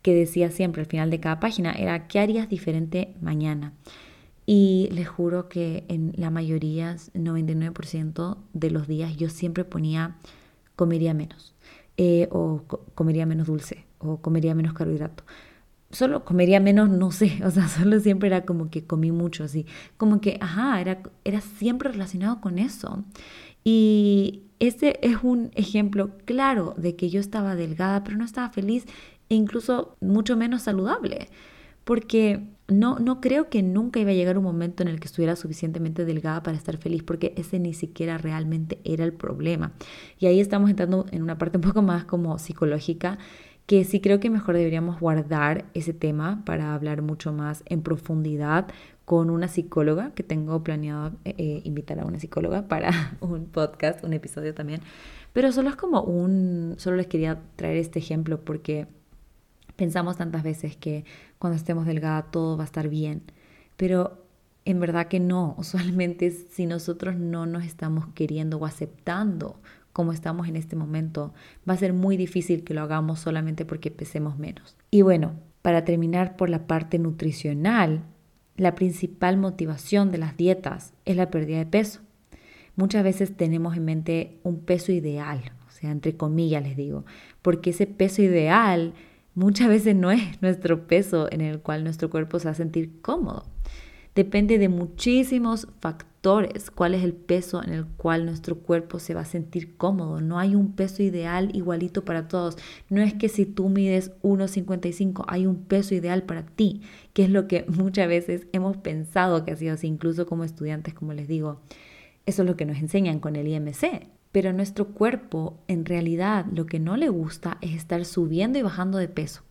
[0.00, 3.72] que decía siempre al final de cada página era ¿qué harías diferente mañana?
[4.46, 10.16] Y les juro que en la mayoría, 99% de los días yo siempre ponía
[10.76, 11.52] comería menos,
[11.96, 12.62] eh, o
[12.94, 15.24] comería menos dulce, o comería menos carbohidrato
[15.90, 19.66] solo comería menos, no sé, o sea, solo siempre era como que comí mucho, así,
[19.96, 23.04] como que, ajá, era, era siempre relacionado con eso.
[23.64, 28.86] Y ese es un ejemplo claro de que yo estaba delgada, pero no estaba feliz
[29.28, 31.28] e incluso mucho menos saludable,
[31.84, 35.36] porque no, no creo que nunca iba a llegar un momento en el que estuviera
[35.36, 39.72] suficientemente delgada para estar feliz, porque ese ni siquiera realmente era el problema.
[40.18, 43.18] Y ahí estamos entrando en una parte un poco más como psicológica
[43.68, 48.66] que sí creo que mejor deberíamos guardar ese tema para hablar mucho más en profundidad
[49.04, 54.02] con una psicóloga, que tengo planeado eh, eh, invitar a una psicóloga para un podcast,
[54.04, 54.80] un episodio también.
[55.34, 58.86] Pero solo es como un, solo les quería traer este ejemplo porque
[59.76, 61.04] pensamos tantas veces que
[61.38, 63.22] cuando estemos delgada todo va a estar bien,
[63.76, 64.24] pero
[64.64, 69.60] en verdad que no, usualmente si nosotros no nos estamos queriendo o aceptando
[69.98, 71.34] como estamos en este momento,
[71.68, 74.76] va a ser muy difícil que lo hagamos solamente porque pesemos menos.
[74.92, 78.04] Y bueno, para terminar por la parte nutricional,
[78.56, 81.98] la principal motivación de las dietas es la pérdida de peso.
[82.76, 87.04] Muchas veces tenemos en mente un peso ideal, o sea, entre comillas les digo,
[87.42, 88.94] porque ese peso ideal
[89.34, 93.00] muchas veces no es nuestro peso en el cual nuestro cuerpo se va a sentir
[93.00, 93.46] cómodo.
[94.14, 99.20] Depende de muchísimos factores cuál es el peso en el cual nuestro cuerpo se va
[99.20, 100.20] a sentir cómodo.
[100.20, 102.56] No hay un peso ideal igualito para todos.
[102.90, 107.30] No es que si tú mides 1,55 hay un peso ideal para ti, que es
[107.30, 111.28] lo que muchas veces hemos pensado que ha sido así, incluso como estudiantes, como les
[111.28, 111.60] digo.
[112.26, 114.08] Eso es lo que nos enseñan con el IMC.
[114.32, 118.98] Pero nuestro cuerpo, en realidad, lo que no le gusta es estar subiendo y bajando
[118.98, 119.42] de peso.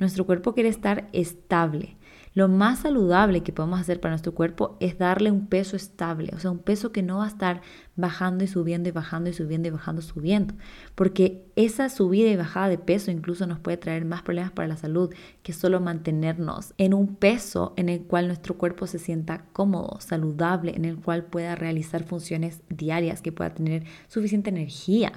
[0.00, 1.96] Nuestro cuerpo quiere estar estable.
[2.36, 6.38] Lo más saludable que podemos hacer para nuestro cuerpo es darle un peso estable, o
[6.38, 7.62] sea, un peso que no va a estar
[7.96, 10.52] bajando y subiendo y bajando y subiendo y bajando, subiendo,
[10.94, 14.76] porque esa subida y bajada de peso incluso nos puede traer más problemas para la
[14.76, 19.98] salud que solo mantenernos en un peso en el cual nuestro cuerpo se sienta cómodo,
[20.00, 25.10] saludable, en el cual pueda realizar funciones diarias, que pueda tener suficiente energía.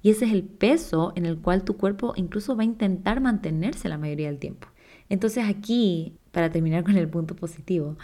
[0.00, 3.90] Y ese es el peso en el cual tu cuerpo incluso va a intentar mantenerse
[3.90, 4.68] la mayoría del tiempo.
[5.10, 7.96] Entonces aquí, para terminar con el punto positivo,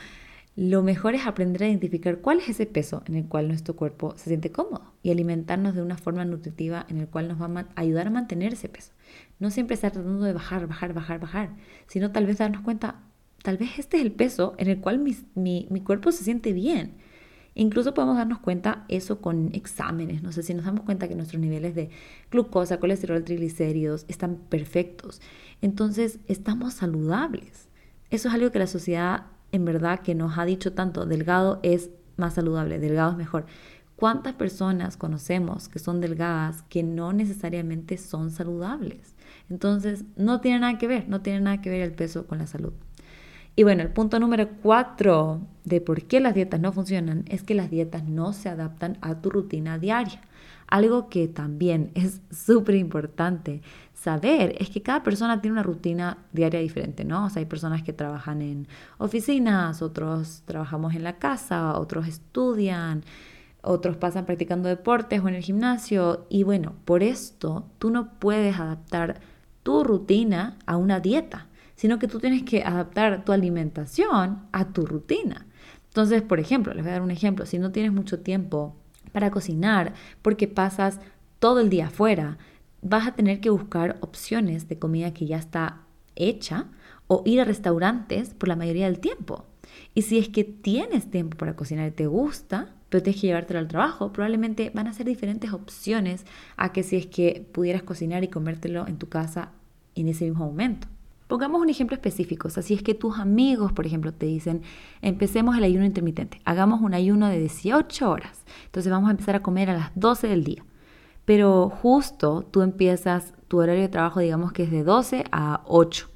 [0.57, 4.15] lo mejor es aprender a identificar cuál es ese peso en el cual nuestro cuerpo
[4.17, 7.81] se siente cómodo y alimentarnos de una forma nutritiva en el cual nos va a
[7.81, 8.93] ayudar a mantener ese peso.
[9.39, 11.51] No siempre estar tratando de bajar, bajar, bajar, bajar,
[11.87, 13.01] sino tal vez darnos cuenta,
[13.43, 15.17] tal vez este es el peso en el cual mi,
[15.71, 16.95] mi cuerpo se siente bien.
[17.55, 20.23] Incluso podemos darnos cuenta eso con exámenes.
[20.23, 21.91] No sé si nos damos cuenta que nuestros niveles de
[22.31, 25.21] glucosa, colesterol, triglicéridos están perfectos
[25.61, 27.68] entonces estamos saludables.
[28.11, 31.91] Eso es algo que la sociedad en verdad que nos ha dicho tanto, delgado es
[32.17, 33.47] más saludable, delgado es mejor.
[33.97, 39.17] ¿Cuántas personas conocemos que son delgadas que no necesariamente son saludables?
[39.51, 42.47] Entonces, no tiene nada que ver, no tiene nada que ver el peso con la
[42.47, 42.73] salud.
[43.57, 47.55] Y bueno, el punto número cuatro de por qué las dietas no funcionan es que
[47.55, 50.21] las dietas no se adaptan a tu rutina diaria.
[50.69, 53.63] Algo que también es súper importante
[53.95, 57.27] saber es que cada persona tiene una rutina diaria diferente, ¿no?
[57.27, 63.03] O sea, hay personas que trabajan en oficinas, otros trabajamos en la casa, otros estudian,
[63.63, 66.27] otros pasan practicando deportes o en el gimnasio.
[66.29, 69.21] Y bueno, por esto tú no puedes adaptar
[69.63, 74.87] tu rutina a una dieta, sino que tú tienes que adaptar tu alimentación a tu
[74.87, 75.47] rutina.
[75.89, 78.77] Entonces, por ejemplo, les voy a dar un ejemplo, si no tienes mucho tiempo
[79.13, 81.01] para cocinar porque pasas
[81.39, 82.39] todo el día afuera,
[82.83, 85.83] vas a tener que buscar opciones de comida que ya está
[86.17, 86.67] hecha
[87.07, 89.47] o ir a restaurantes por la mayoría del tiempo.
[89.95, 93.59] Y si es que tienes tiempo para cocinar y te gusta, pero tienes que llevártelo
[93.59, 96.25] al trabajo, probablemente van a ser diferentes opciones
[96.57, 99.53] a que si es que pudieras cocinar y comértelo en tu casa
[99.95, 100.89] en ese mismo momento.
[101.29, 104.63] Pongamos un ejemplo específico, o si es que tus amigos, por ejemplo, te dicen,
[105.03, 109.43] empecemos el ayuno intermitente, hagamos un ayuno de 18 horas, entonces vamos a empezar a
[109.43, 110.65] comer a las 12 del día,
[111.27, 116.09] pero justo tú empiezas tu horario de trabajo, digamos que es de 12 a 8,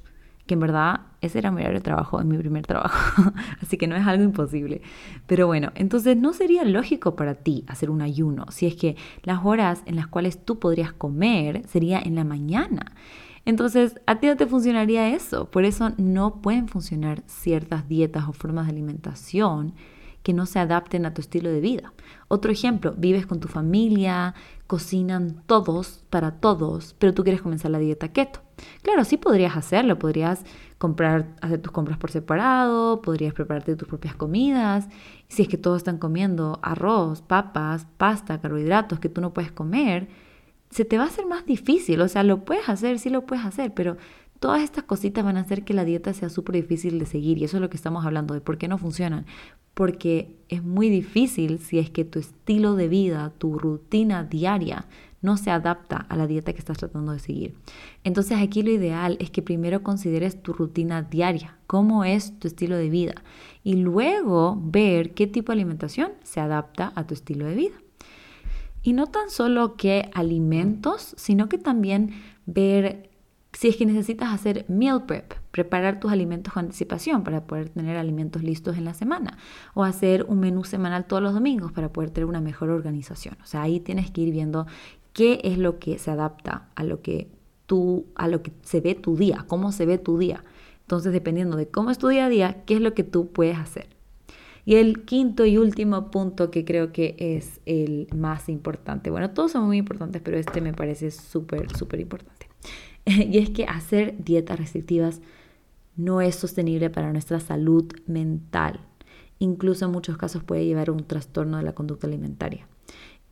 [0.47, 3.85] que en verdad ese era mi horario de trabajo en mi primer trabajo, así que
[3.85, 4.81] no es algo imposible.
[5.27, 9.45] Pero bueno, entonces no sería lógico para ti hacer un ayuno si es que las
[9.45, 12.93] horas en las cuales tú podrías comer sería en la mañana.
[13.45, 15.49] Entonces, a ti no te funcionaría eso.
[15.51, 19.73] Por eso no pueden funcionar ciertas dietas o formas de alimentación
[20.23, 21.93] que no se adapten a tu estilo de vida.
[22.29, 24.33] Otro ejemplo, vives con tu familia,
[24.67, 28.39] cocinan todos para todos, pero tú quieres comenzar la dieta keto.
[28.81, 30.45] Claro, sí podrías hacerlo, podrías
[30.77, 34.87] comprar, hacer tus compras por separado, podrías prepararte tus propias comidas.
[35.27, 40.07] Si es que todos están comiendo arroz, papas, pasta, carbohidratos que tú no puedes comer,
[40.73, 42.01] se te va a hacer más difícil.
[42.01, 43.97] O sea, lo puedes hacer, sí lo puedes hacer, pero
[44.39, 47.37] todas estas cositas van a hacer que la dieta sea súper difícil de seguir.
[47.37, 49.25] Y eso es lo que estamos hablando de por qué no funcionan.
[49.73, 54.87] Porque es muy difícil si es que tu estilo de vida, tu rutina diaria,
[55.21, 57.55] no se adapta a la dieta que estás tratando de seguir.
[58.03, 62.75] Entonces aquí lo ideal es que primero consideres tu rutina diaria, cómo es tu estilo
[62.75, 63.15] de vida
[63.63, 67.82] y luego ver qué tipo de alimentación se adapta a tu estilo de vida.
[68.83, 72.11] Y no tan solo qué alimentos, sino que también
[72.45, 73.09] ver
[73.53, 77.97] si es que necesitas hacer meal prep, preparar tus alimentos con anticipación para poder tener
[77.97, 79.37] alimentos listos en la semana,
[79.73, 83.37] o hacer un menú semanal todos los domingos para poder tener una mejor organización.
[83.41, 84.65] O sea, ahí tienes que ir viendo
[85.13, 87.29] qué es lo que se adapta a lo que
[87.67, 90.43] tú, a lo que se ve tu día, cómo se ve tu día.
[90.81, 93.57] Entonces, dependiendo de cómo es tu día a día, qué es lo que tú puedes
[93.57, 93.92] hacer.
[94.65, 99.09] Y el quinto y último punto que creo que es el más importante.
[99.09, 102.47] Bueno, todos son muy importantes, pero este me parece súper, súper importante.
[103.05, 105.21] y es que hacer dietas restrictivas
[105.95, 108.79] no es sostenible para nuestra salud mental.
[109.39, 112.67] Incluso en muchos casos puede llevar a un trastorno de la conducta alimentaria.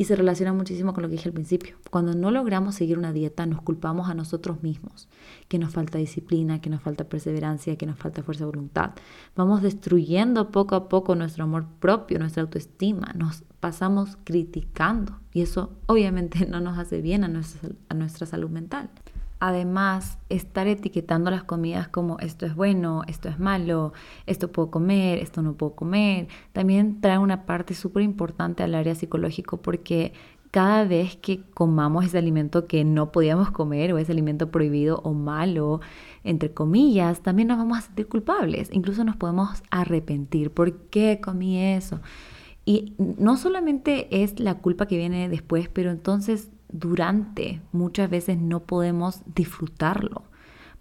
[0.02, 1.76] Y se relaciona muchísimo con lo que dije al principio.
[1.92, 5.08] Cuando no logramos seguir una dieta, nos culpamos a nosotros mismos,
[5.48, 8.94] que nos falta disciplina, que nos falta perseverancia, que nos falta fuerza de voluntad.
[9.36, 13.14] Vamos destruyendo poco a poco nuestro amor propio, nuestra autoestima.
[13.16, 18.50] Nos pasamos criticando y eso obviamente no nos hace bien a nuestra, a nuestra salud
[18.50, 18.90] mental.
[19.44, 23.92] Además, estar etiquetando las comidas como esto es bueno, esto es malo,
[24.28, 28.94] esto puedo comer, esto no puedo comer, también trae una parte súper importante al área
[28.94, 30.14] psicológico porque
[30.52, 35.14] cada vez que comamos ese alimento que no podíamos comer o ese alimento prohibido o
[35.14, 35.82] malo,
[36.24, 38.70] entre comillas, también nos vamos a sentir culpables.
[38.72, 40.52] Incluso nos podemos arrepentir.
[40.52, 42.00] ¿Por qué comí eso?
[42.64, 48.62] Y no solamente es la culpa que viene después, pero entonces durante muchas veces no
[48.62, 50.24] podemos disfrutarlo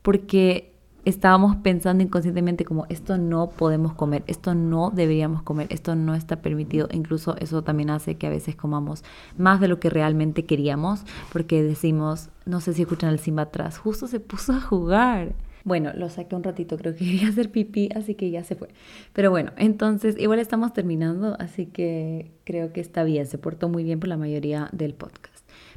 [0.02, 0.70] porque
[1.04, 6.42] estábamos pensando inconscientemente como esto no podemos comer, esto no deberíamos comer, esto no está
[6.42, 6.88] permitido.
[6.92, 9.04] Incluso eso también hace que a veces comamos
[9.36, 13.78] más de lo que realmente queríamos porque decimos, no sé si escuchan el Simba atrás,
[13.78, 15.34] justo se puso a jugar.
[15.62, 18.68] Bueno, lo saqué un ratito, creo que quería hacer pipí, así que ya se fue.
[19.12, 23.84] Pero bueno, entonces igual estamos terminando, así que creo que está bien, se portó muy
[23.84, 25.29] bien por la mayoría del podcast.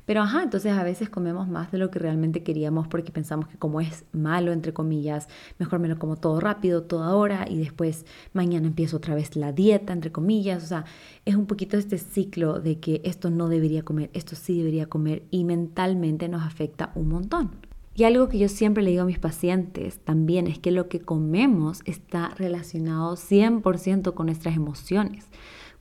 [0.05, 3.57] Pero ajá, entonces a veces comemos más de lo que realmente queríamos porque pensamos que
[3.57, 8.05] como es malo, entre comillas, mejor me lo como todo rápido, toda hora y después
[8.33, 10.63] mañana empiezo otra vez la dieta, entre comillas.
[10.63, 10.85] O sea,
[11.25, 15.23] es un poquito este ciclo de que esto no debería comer, esto sí debería comer
[15.31, 17.51] y mentalmente nos afecta un montón.
[17.95, 20.99] Y algo que yo siempre le digo a mis pacientes también es que lo que
[20.99, 25.27] comemos está relacionado 100% con nuestras emociones.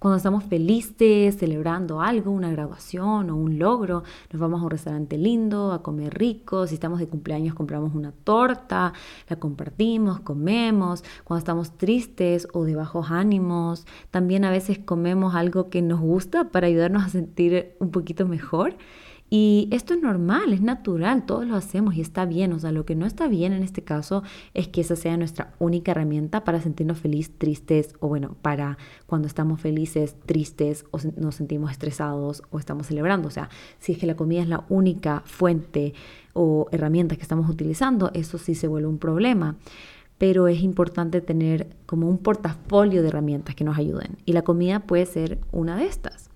[0.03, 5.17] Cuando estamos felices, celebrando algo, una graduación o un logro, nos vamos a un restaurante
[5.17, 6.67] lindo, a comer rico.
[6.67, 8.95] Si estamos de cumpleaños, compramos una torta,
[9.29, 11.05] la compartimos, comemos.
[11.23, 16.49] Cuando estamos tristes o de bajos ánimos, también a veces comemos algo que nos gusta
[16.49, 18.75] para ayudarnos a sentir un poquito mejor.
[19.35, 22.53] Y esto es normal, es natural, todos lo hacemos y está bien.
[22.53, 25.55] O sea, lo que no está bien en este caso es que esa sea nuestra
[25.59, 31.37] única herramienta para sentirnos felices, tristes o bueno, para cuando estamos felices, tristes o nos
[31.37, 33.29] sentimos estresados o estamos celebrando.
[33.29, 35.95] O sea, si es que la comida es la única fuente
[36.35, 39.57] o herramienta que estamos utilizando, eso sí se vuelve un problema
[40.19, 44.81] pero es importante tener como un portafolio de herramientas que nos ayuden y la comida
[44.81, 46.32] puede ser una de estas.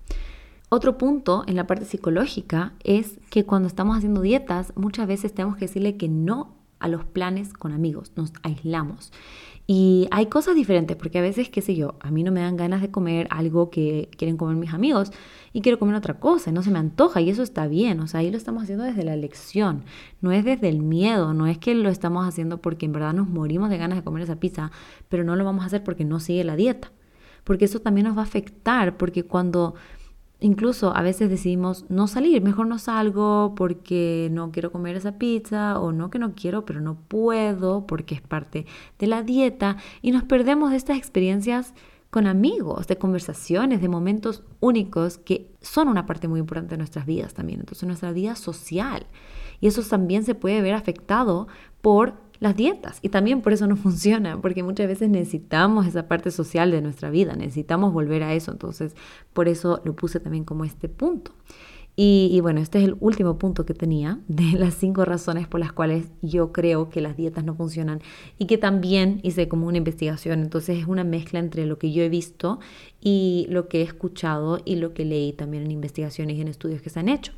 [0.69, 5.55] Otro punto en la parte psicológica es que cuando estamos haciendo dietas, muchas veces tenemos
[5.55, 9.11] que decirle que no a los planes con amigos, nos aislamos.
[9.65, 12.55] Y hay cosas diferentes, porque a veces, qué sé yo, a mí no me dan
[12.55, 15.11] ganas de comer algo que quieren comer mis amigos
[15.51, 18.21] y quiero comer otra cosa, no se me antoja y eso está bien, o sea,
[18.21, 19.83] ahí lo estamos haciendo desde la elección,
[20.21, 23.27] no es desde el miedo, no es que lo estamos haciendo porque en verdad nos
[23.27, 24.71] morimos de ganas de comer esa pizza,
[25.09, 26.91] pero no lo vamos a hacer porque no sigue la dieta,
[27.43, 29.75] porque eso también nos va a afectar, porque cuando
[30.39, 35.79] Incluso a veces decidimos no salir, mejor no salgo porque no quiero comer esa pizza
[35.79, 38.67] o no que no quiero, pero no puedo porque es parte
[38.99, 41.73] de la dieta y nos perdemos de estas experiencias
[42.11, 47.05] con amigos, de conversaciones, de momentos únicos que son una parte muy importante de nuestras
[47.05, 49.07] vidas también, entonces nuestra vida social.
[49.59, 51.47] Y eso también se puede ver afectado
[51.81, 52.99] por las dietas.
[53.01, 57.09] Y también por eso no funciona, porque muchas veces necesitamos esa parte social de nuestra
[57.09, 58.51] vida, necesitamos volver a eso.
[58.51, 58.95] Entonces,
[59.33, 61.31] por eso lo puse también como este punto.
[61.99, 65.71] Y, bueno, este es el último punto que tenía de las cinco razones por las
[65.71, 68.01] cuales yo creo que las dietas no funcionan
[68.37, 70.41] y que también hice como una investigación.
[70.41, 72.59] Entonces es una mezcla entre lo que yo he visto
[73.01, 76.83] y lo que he escuchado y lo que leí también en investigaciones y en estudios
[76.83, 77.33] que se han hecho.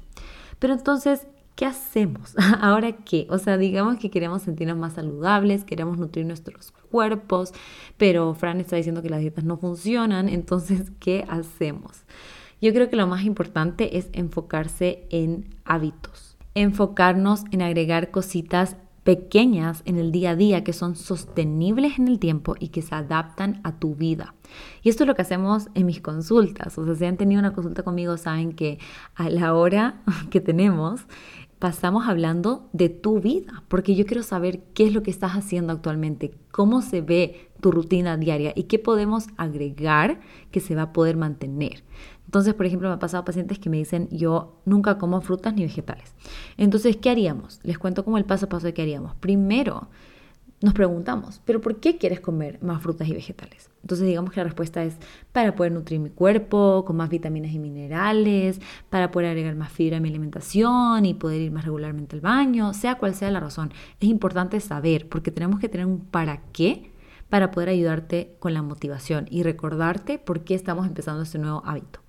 [0.60, 1.26] Pero entonces,
[1.60, 2.36] ¿qué hacemos?
[2.62, 3.28] ¿Ahora qué?
[3.30, 7.52] O sea, digamos que queremos sentirnos más saludables, queremos nutrir nuestros cuerpos,
[7.98, 12.04] pero Fran está diciendo que las dietas no funcionan, entonces, ¿qué hacemos?
[12.62, 19.82] Yo creo que lo más importante es enfocarse en hábitos, enfocarnos en agregar cositas pequeñas
[19.86, 23.60] en el día a día que son sostenibles en el tiempo y que se adaptan
[23.64, 24.34] a tu vida.
[24.82, 26.78] Y esto es lo que hacemos en mis consultas.
[26.78, 28.80] O sea, si han tenido una consulta conmigo, saben que
[29.16, 31.02] a la hora que tenemos,
[31.60, 35.74] pasamos hablando de tu vida, porque yo quiero saber qué es lo que estás haciendo
[35.74, 40.94] actualmente, cómo se ve tu rutina diaria y qué podemos agregar que se va a
[40.94, 41.84] poder mantener.
[42.26, 45.64] Entonces, por ejemplo, me ha pasado pacientes que me dicen, yo nunca como frutas ni
[45.64, 46.14] vegetales.
[46.58, 47.60] Entonces, ¿qué haríamos?
[47.64, 49.16] Les cuento como el paso a paso de qué haríamos.
[49.16, 49.90] Primero,
[50.62, 53.70] nos preguntamos, ¿pero por qué quieres comer más frutas y vegetales?
[53.82, 54.98] Entonces digamos que la respuesta es
[55.32, 59.98] para poder nutrir mi cuerpo con más vitaminas y minerales, para poder agregar más fibra
[59.98, 63.72] a mi alimentación y poder ir más regularmente al baño, sea cual sea la razón.
[64.02, 66.92] Es importante saber porque tenemos que tener un para qué
[67.30, 72.00] para poder ayudarte con la motivación y recordarte por qué estamos empezando este nuevo hábito.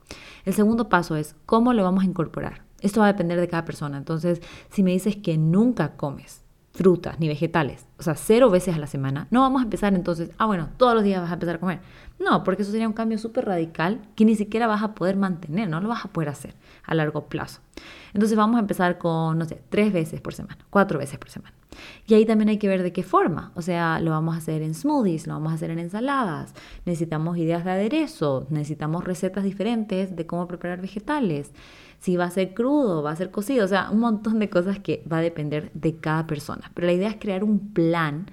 [0.44, 2.62] El segundo paso es cómo lo vamos a incorporar.
[2.80, 3.98] Esto va a depender de cada persona.
[3.98, 8.78] Entonces, si me dices que nunca comes frutas ni vegetales, o sea, cero veces a
[8.78, 11.56] la semana, no vamos a empezar entonces, ah, bueno, todos los días vas a empezar
[11.56, 11.80] a comer.
[12.18, 15.68] No, porque eso sería un cambio súper radical que ni siquiera vas a poder mantener,
[15.68, 16.54] no lo vas a poder hacer
[16.84, 17.60] a largo plazo.
[18.12, 21.54] Entonces vamos a empezar con, no sé, tres veces por semana, cuatro veces por semana.
[22.06, 23.52] Y ahí también hay que ver de qué forma.
[23.54, 26.54] O sea, lo vamos a hacer en smoothies, lo vamos a hacer en ensaladas.
[26.84, 31.52] Necesitamos ideas de aderezo, necesitamos recetas diferentes de cómo preparar vegetales
[32.00, 34.78] si va a ser crudo, va a ser cocido, o sea, un montón de cosas
[34.78, 36.70] que va a depender de cada persona.
[36.74, 38.26] Pero la idea es crear un plan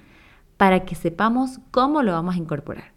[0.55, 2.93] para que sepamos cómo lo vamos a incorporar.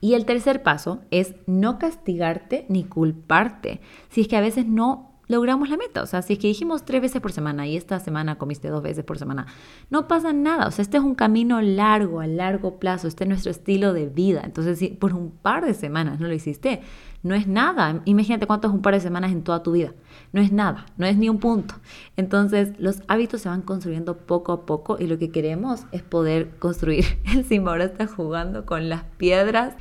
[0.00, 3.80] Y el tercer paso es no castigarte ni culparte.
[4.10, 6.02] Si es que a veces no logramos la meta.
[6.02, 8.82] O sea, si es que dijimos tres veces por semana y esta semana comiste dos
[8.82, 9.46] veces por semana,
[9.90, 10.66] no pasa nada.
[10.66, 13.06] O sea, este es un camino largo, a largo plazo.
[13.06, 14.42] Este es nuestro estilo de vida.
[14.44, 16.80] Entonces, si por un par de semanas no lo hiciste,
[17.22, 18.00] no es nada.
[18.04, 19.92] Imagínate cuánto es un par de semanas en toda tu vida.
[20.32, 21.74] No es nada, no es ni un punto.
[22.16, 26.56] Entonces, los hábitos se van construyendo poco a poco y lo que queremos es poder
[26.58, 27.04] construir.
[27.34, 29.74] El Simba ahora está jugando con las piedras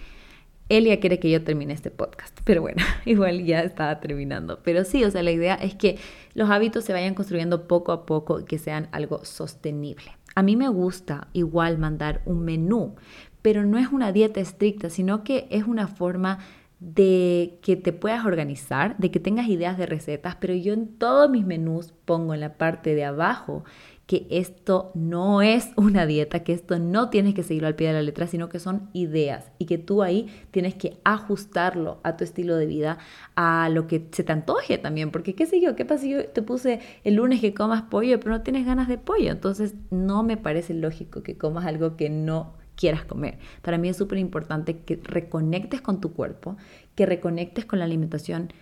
[0.69, 4.59] Elia quiere que yo termine este podcast, pero bueno, igual ya estaba terminando.
[4.63, 5.97] Pero sí, o sea, la idea es que
[6.33, 10.11] los hábitos se vayan construyendo poco a poco y que sean algo sostenible.
[10.35, 12.95] A mí me gusta igual mandar un menú,
[13.41, 16.39] pero no es una dieta estricta, sino que es una forma
[16.79, 21.29] de que te puedas organizar, de que tengas ideas de recetas, pero yo en todos
[21.29, 23.63] mis menús pongo en la parte de abajo
[24.07, 27.93] que esto no es una dieta, que esto no tienes que seguirlo al pie de
[27.93, 32.23] la letra, sino que son ideas y que tú ahí tienes que ajustarlo a tu
[32.23, 32.97] estilo de vida,
[33.35, 36.25] a lo que se te antoje también, porque qué sé yo, qué pasa si yo
[36.25, 40.23] te puse el lunes que comas pollo, pero no tienes ganas de pollo, entonces no
[40.23, 43.39] me parece lógico que comas algo que no quieras comer.
[43.61, 46.55] Para mí es súper importante que reconectes con tu cuerpo,
[46.95, 48.53] que reconectes con la alimentación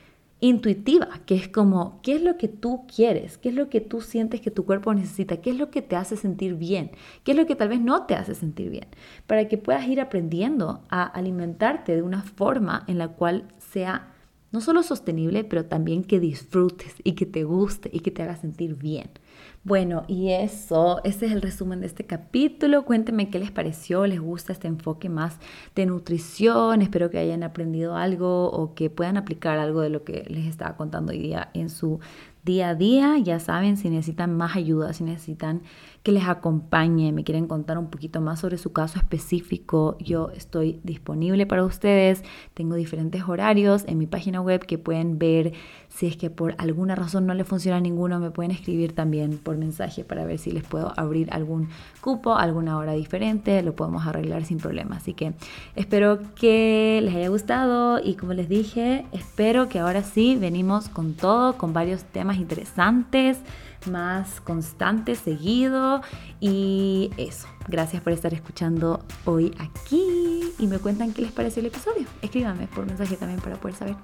[0.48, 3.38] intuitiva, que es como, ¿qué es lo que tú quieres?
[3.38, 5.38] ¿Qué es lo que tú sientes que tu cuerpo necesita?
[5.38, 6.92] ¿Qué es lo que te hace sentir bien?
[7.24, 8.88] ¿Qué es lo que tal vez no te hace sentir bien?
[9.26, 14.15] Para que puedas ir aprendiendo a alimentarte de una forma en la cual sea
[14.56, 18.36] no solo sostenible, pero también que disfrutes y que te guste y que te haga
[18.36, 19.10] sentir bien.
[19.64, 22.86] Bueno, y eso, ese es el resumen de este capítulo.
[22.86, 25.40] Cuéntenme qué les pareció, les gusta este enfoque más
[25.76, 26.82] de nutrición.
[26.82, 30.78] Espero que hayan aprendido algo o que puedan aplicar algo de lo que les estaba
[30.78, 32.00] contando hoy día en su
[32.44, 33.18] día a día.
[33.18, 35.64] Ya saben, si necesitan más ayuda, si necesitan
[36.06, 40.80] que les acompañe, me quieren contar un poquito más sobre su caso específico, yo estoy
[40.84, 42.24] disponible para ustedes.
[42.54, 45.54] Tengo diferentes horarios en mi página web que pueden ver.
[45.90, 49.58] Si es que por alguna razón no les funciona ninguno, me pueden escribir también por
[49.58, 51.70] mensaje para ver si les puedo abrir algún
[52.02, 53.64] cupo, alguna hora diferente.
[53.64, 54.98] Lo podemos arreglar sin problema.
[54.98, 55.34] Así que
[55.76, 61.16] espero que les haya gustado y como les dije, espero que ahora sí venimos con
[61.16, 63.40] todo, con varios temas interesantes
[63.88, 66.02] más constante, seguido.
[66.40, 71.68] Y eso, gracias por estar escuchando hoy aquí y me cuentan qué les pareció el
[71.68, 72.06] episodio.
[72.22, 73.96] Escríbanme por mensaje también para poder saber.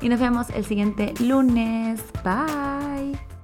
[0.00, 2.02] Y nos vemos el siguiente lunes.
[2.24, 3.41] Bye.